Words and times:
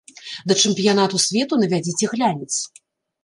Да 0.51 0.55
чэмпіянату 0.61 1.19
свету 1.25 1.59
навядзіце 1.63 2.05
глянец. 2.13 2.49